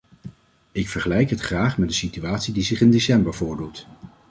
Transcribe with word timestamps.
Ik 0.71 0.89
vergelijk 0.89 1.29
het 1.29 1.39
graag 1.39 1.77
met 1.77 1.87
een 1.87 1.93
situatie 1.95 2.53
die 2.53 2.63
zich 2.63 2.81
in 2.81 2.91
december 2.91 3.33
voordoet. 3.33 3.87